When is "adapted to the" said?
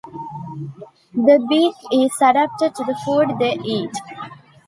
2.23-2.95